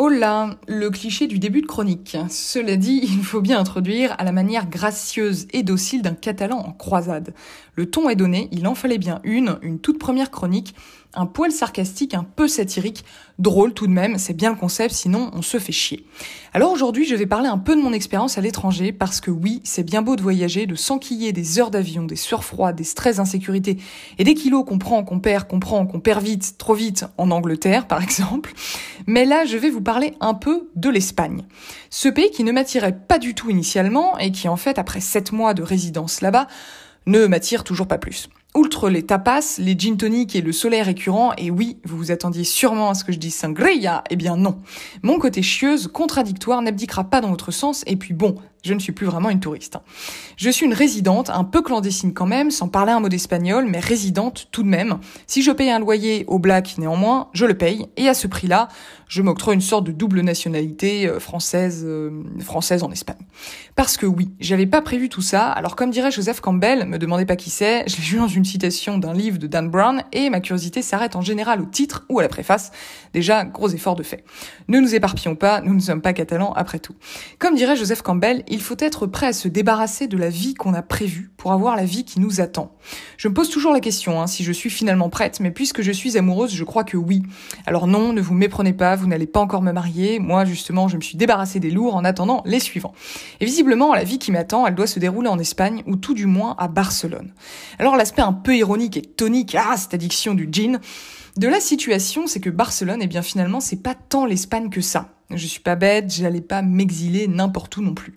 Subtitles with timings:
[0.00, 2.16] Oh là, le cliché du début de chronique.
[2.30, 6.72] Cela dit, il faut bien introduire à la manière gracieuse et docile d'un catalan en
[6.72, 7.34] croisade.
[7.74, 10.74] Le ton est donné, il en fallait bien une, une toute première chronique,
[11.14, 13.04] un poil sarcastique, un peu satirique,
[13.38, 16.04] drôle tout de même, c'est bien le concept, sinon on se fait chier.
[16.52, 19.60] Alors aujourd'hui, je vais parler un peu de mon expérience à l'étranger, parce que oui,
[19.64, 23.16] c'est bien beau de voyager, de s'enquiller des heures d'avion, des sueurs froides, des stress
[23.16, 23.78] d'insécurité,
[24.18, 27.30] et des kilos qu'on prend, qu'on perd, qu'on prend, qu'on perd vite, trop vite, en
[27.30, 28.52] Angleterre par exemple.
[29.06, 31.44] Mais là, je vais vous parler un peu de l'Espagne.
[31.90, 35.32] Ce pays qui ne m'attirait pas du tout initialement, et qui en fait, après sept
[35.32, 36.48] mois de résidence là-bas,
[37.06, 38.28] ne m'attire toujours pas plus.
[38.58, 42.42] Outre les tapas, les gin toniques et le soleil récurrent, et oui, vous vous attendiez
[42.42, 44.58] sûrement à ce que je dise sangria, eh bien non.
[45.04, 48.34] Mon côté chieuse, contradictoire, n'abdiquera pas dans votre sens, et puis bon,
[48.64, 49.76] je ne suis plus vraiment une touriste.
[49.76, 49.82] Hein.
[50.36, 53.80] Je suis une résidente, un peu clandestine quand même, sans parler un mot d'espagnol, mais
[53.80, 54.98] résidente tout de même.
[55.26, 58.68] Si je paye un loyer au black néanmoins, je le paye, et à ce prix-là,
[59.08, 63.16] je m'octroie une sorte de double nationalité euh, française, euh, française en Espagne.
[63.74, 67.24] Parce que oui, j'avais pas prévu tout ça, alors comme dirait Joseph Campbell, me demandez
[67.24, 70.28] pas qui c'est, je l'ai vu dans une citation d'un livre de Dan Brown, et
[70.30, 72.70] ma curiosité s'arrête en général au titre ou à la préface.
[73.14, 74.24] Déjà, gros effort de fait.
[74.68, 76.94] Ne nous éparpillons pas, nous ne sommes pas catalans après tout.
[77.38, 80.74] Comme dirait Joseph Campbell, il faut être prêt à se débarrasser de la vie qu'on
[80.74, 82.76] a prévue pour avoir la vie qui nous attend.
[83.16, 85.92] Je me pose toujours la question hein, si je suis finalement prête, mais puisque je
[85.92, 87.22] suis amoureuse, je crois que oui.
[87.66, 90.18] Alors non, ne vous méprenez pas, vous n'allez pas encore me marier.
[90.18, 92.94] Moi, justement, je me suis débarrassée des lourds en attendant les suivants.
[93.40, 96.26] Et visiblement, la vie qui m'attend, elle doit se dérouler en Espagne, ou tout du
[96.26, 97.32] moins à Barcelone.
[97.78, 100.80] Alors l'aspect un peu ironique et tonique, ah, cette addiction du gin,
[101.36, 105.17] de la situation, c'est que Barcelone, eh bien finalement, c'est pas tant l'Espagne que ça.
[105.30, 108.16] Je suis pas bête, j'allais pas m'exiler n'importe où non plus.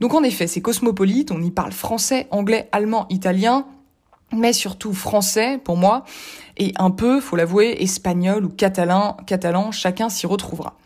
[0.00, 3.66] Donc en effet, c'est cosmopolite, on y parle français, anglais, allemand, italien,
[4.32, 6.04] mais surtout français pour moi,
[6.60, 10.76] et un peu, faut l'avouer, espagnol ou catalan, catalan, chacun s'y retrouvera.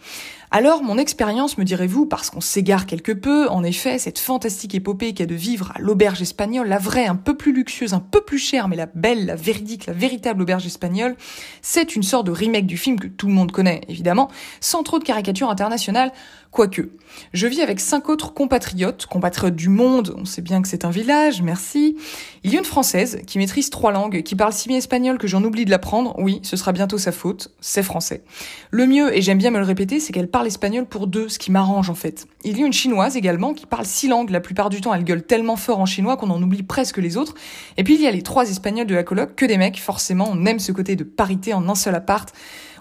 [0.56, 5.12] Alors, mon expérience, me direz-vous, parce qu'on s'égare quelque peu, en effet, cette fantastique épopée
[5.12, 8.38] qu'est de vivre à l'auberge espagnole, la vraie, un peu plus luxueuse, un peu plus
[8.38, 11.16] chère, mais la belle, la véridique, la véritable auberge espagnole,
[11.60, 15.00] c'est une sorte de remake du film que tout le monde connaît, évidemment, sans trop
[15.00, 16.12] de caricatures internationales,
[16.53, 16.91] quoique.
[17.32, 20.91] Je vis avec cinq autres compatriotes, compatriotes du monde, on sait bien que c'est un
[20.91, 21.97] village, merci.
[22.44, 25.27] Il y a une française qui maîtrise trois langues, qui parle si bien espagnol que
[25.27, 28.22] j'en oublie de l'apprendre, oui, ce sera bientôt sa faute, c'est français.
[28.70, 31.38] Le mieux, et j'aime bien me le répéter, c'est qu'elle parle espagnol pour deux, ce
[31.38, 32.26] qui m'arrange en fait.
[32.44, 34.30] Il y a une chinoise également qui parle six langues.
[34.30, 37.16] La plupart du temps, elle gueule tellement fort en chinois qu'on en oublie presque les
[37.16, 37.34] autres.
[37.76, 39.78] Et puis il y a les trois espagnols de la coloc, que des mecs.
[39.78, 42.32] Forcément, on aime ce côté de parité en un seul appart.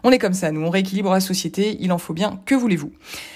[0.05, 2.91] On est comme ça, nous, on rééquilibre la société, il en faut bien, que voulez-vous.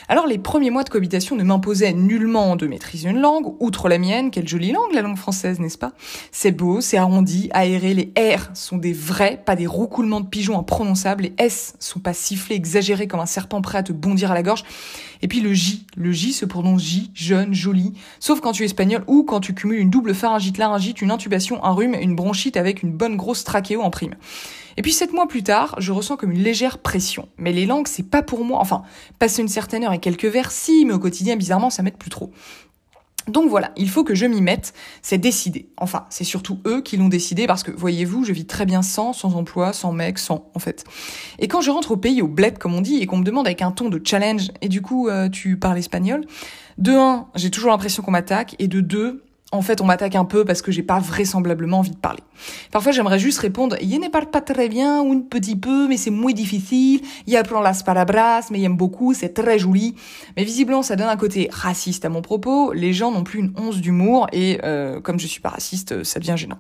[0.10, 3.98] Alors les premiers mois de cohabitation ne m'imposaient nullement de maîtriser une langue, outre la
[3.98, 5.94] mienne, quelle jolie langue la langue française, n'est-ce pas?
[6.34, 10.60] C'est beau, c'est arrondi, aéré, les R sont des vrais, pas des roucoulements de pigeons
[10.60, 14.34] imprononçables, les S sont pas sifflés, exagérés comme un serpent prêt à te bondir à
[14.34, 14.66] la gorge,
[15.22, 18.66] et puis le J, le J se prononce J, jeune, joli, sauf quand tu es
[18.66, 22.58] espagnol ou quand tu cumules une double pharyngite, laryngite, une intubation, un rhume, une bronchite
[22.58, 24.16] avec une bonne grosse trachéo en prime.
[24.78, 27.28] Et puis sept mois plus tard, je ressens comme une légère pression.
[27.38, 28.60] Mais les langues, c'est pas pour moi.
[28.60, 28.84] Enfin,
[29.20, 32.12] passer une certaine heure et quelques vers, si, mais au quotidien, bizarrement, ça m'aide plus
[32.12, 32.32] trop.
[33.28, 35.70] Donc voilà, il faut que je m'y mette, c'est décidé.
[35.78, 39.12] Enfin, c'est surtout eux qui l'ont décidé parce que, voyez-vous, je vis très bien sans,
[39.12, 40.86] sans emploi, sans mec, sans, en fait.
[41.40, 43.46] Et quand je rentre au pays, au bled comme on dit, et qu'on me demande
[43.46, 46.26] avec un ton de challenge, et du coup, euh, tu parles espagnol,
[46.78, 50.26] de un, j'ai toujours l'impression qu'on m'attaque, et de deux, en fait, on m'attaque un
[50.26, 52.22] peu parce que j'ai pas vraisemblablement envie de parler.
[52.72, 55.96] Parfois, j'aimerais juste répondre, il ne parle pas très bien ou un petit peu, mais
[55.96, 57.02] c'est moins difficile.
[57.28, 59.96] Il y a plan las palabras, mais il aime beaucoup, c'est très joli.
[60.36, 62.74] Mais visiblement, ça donne un côté raciste à mon propos.
[62.74, 66.20] Les gens n'ont plus une once d'humour et euh, comme je suis pas raciste, ça
[66.20, 66.60] devient gênant.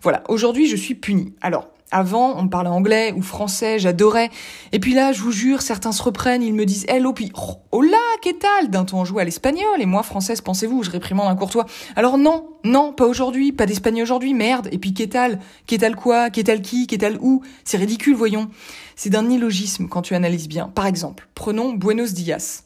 [0.00, 0.22] Voilà.
[0.28, 1.34] Aujourd'hui, je suis punie.
[1.42, 4.30] Alors, avant, on parlait anglais ou français, j'adorais.
[4.72, 7.30] Et puis là, je vous jure, certains se reprennent, ils me disent hello, puis
[7.70, 7.82] oh,
[8.22, 11.66] qu'est-ce D'un ton joué à l'espagnol, et moi, française, pensez-vous, je réprimande un courtois.
[11.96, 14.68] Alors non, non, pas aujourd'hui, pas d'espagnol aujourd'hui, merde.
[14.72, 17.42] Et puis qu'est-ce Qu'est-ce quoi Qu'est-ce qui Qu'est-ce où?
[17.64, 18.48] C'est ridicule, voyons.
[18.96, 20.68] C'est d'un illogisme quand tu analyses bien.
[20.68, 22.62] Par exemple, prenons Buenos Dias.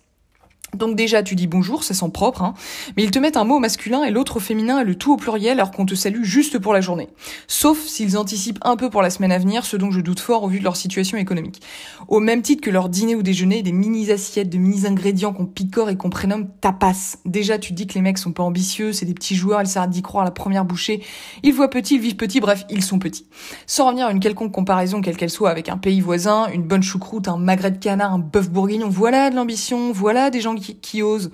[0.76, 2.54] Donc déjà, tu dis bonjour, ça sent propre, hein,
[2.96, 5.58] mais ils te mettent un mot masculin et l'autre au féminin le tout au pluriel
[5.58, 7.08] alors qu'on te salue juste pour la journée.
[7.46, 10.44] Sauf s'ils anticipent un peu pour la semaine à venir, ce dont je doute fort
[10.44, 11.60] au vu de leur situation économique.
[12.08, 15.96] Au même titre que leur dîner ou déjeuner, des mini-assiettes de mini-ingrédients qu'on picore et
[15.96, 17.16] qu'on prénomme tapas.
[17.24, 19.90] Déjà, tu dis que les mecs sont pas ambitieux, c'est des petits joueurs, ils s'arrêtent
[19.90, 21.02] d'y croire à la première bouchée.
[21.42, 23.26] Ils voient petit, ils vivent petit, bref, ils sont petits.
[23.66, 26.82] Sans revenir à une quelconque comparaison, quelle qu'elle soit, avec un pays voisin, une bonne
[26.82, 30.65] choucroute, un magret de canard, un bœuf bourguignon, voilà de l'ambition, voilà des gens qui,
[31.02, 31.30] osent.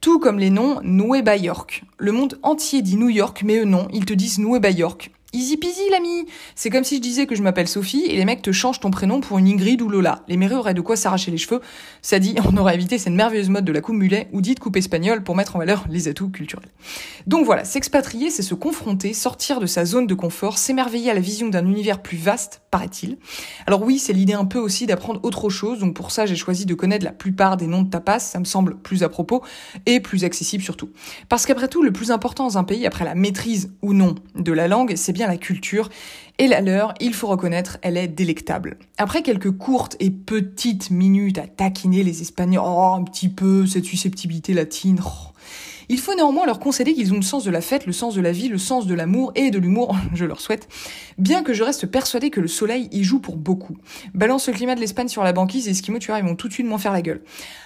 [0.00, 1.84] Tout comme les noms Nueva York.
[1.98, 5.10] Le monde entier dit New York, mais eux non, ils te disent Nueva York.
[5.34, 8.42] Easy peasy, l'ami C'est comme si je disais que je m'appelle Sophie et les mecs
[8.42, 10.24] te changent ton prénom pour une Ingrid ou Lola.
[10.28, 11.62] Les mairies auraient de quoi s'arracher les cheveux.
[12.02, 14.76] Ça dit, on aurait évité cette merveilleuse mode de la coupe mulet ou dite coupe
[14.76, 16.68] espagnole pour mettre en valeur les atouts culturels.
[17.26, 21.20] Donc voilà, s'expatrier, c'est se confronter, sortir de sa zone de confort, s'émerveiller à la
[21.20, 23.16] vision d'un univers plus vaste, paraît-il.
[23.66, 26.66] Alors oui, c'est l'idée un peu aussi d'apprendre autre chose, donc pour ça j'ai choisi
[26.66, 29.42] de connaître la plupart des noms de tapas, ça me semble plus à propos
[29.86, 30.90] et plus accessible surtout.
[31.30, 34.52] Parce qu'après tout, le plus important dans un pays, après la maîtrise ou non de
[34.52, 35.88] la langue, c'est bien la culture,
[36.38, 38.78] et la leur, il faut reconnaître, elle est délectable.
[38.98, 43.84] Après quelques courtes et petites minutes à taquiner les Espagnols, oh, un petit peu, cette
[43.84, 45.32] susceptibilité latine, oh,
[45.88, 48.20] il faut néanmoins leur concéder qu'ils ont le sens de la fête, le sens de
[48.20, 50.68] la vie, le sens de l'amour et de l'humour, je leur souhaite,
[51.18, 53.76] bien que je reste persuadé que le soleil y joue pour beaucoup.
[54.14, 56.48] Balance le climat de l'Espagne sur la banquise et Esquimaux, tu vois, ils vont tout
[56.48, 57.22] de suite m'en faire la gueule.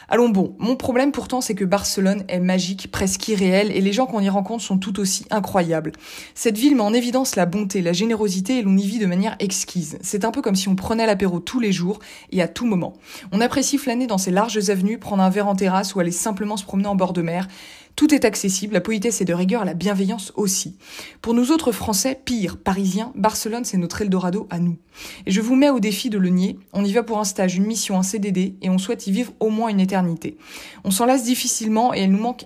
[0.08, 4.06] Allons bon, mon problème pourtant c'est que Barcelone est magique, presque irréel, et les gens
[4.06, 5.92] qu'on y rencontre sont tout aussi incroyables.
[6.34, 9.36] Cette ville met en évidence la bonté, la générosité, et l'on y vit de manière
[9.40, 9.98] exquise.
[10.02, 11.98] C'est un peu comme si on prenait l'apéro tous les jours
[12.30, 12.94] et à tout moment.
[13.32, 16.56] On apprécie flâner dans ces larges avenues, prendre un verre en terrasse ou aller simplement
[16.56, 17.48] se promener en bord de mer.
[17.96, 20.76] Tout est accessible, la politesse est de rigueur, la bienveillance aussi.
[21.22, 24.76] Pour nous autres Français, pire, Parisiens, Barcelone c'est notre Eldorado à nous.
[25.24, 27.56] Et je vous mets au défi de le nier, on y va pour un stage,
[27.56, 30.36] une mission, un CDD, et on souhaite y vivre au moins une éternité.
[30.84, 32.44] On s'en lasse difficilement et elle nous manque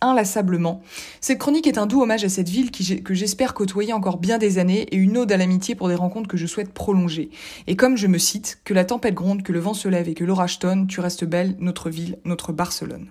[0.00, 0.80] inlassablement.
[1.20, 4.58] Cette chronique est un doux hommage à cette ville que j'espère côtoyer encore bien des
[4.58, 7.30] années et une ode à l'amitié pour des rencontres que je souhaite prolonger.
[7.66, 10.14] Et comme je me cite, que la tempête gronde, que le vent se lève et
[10.14, 13.08] que l'orage tonne, tu restes belle, notre ville, notre Barcelone.